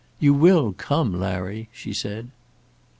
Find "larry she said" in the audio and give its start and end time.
1.19-2.29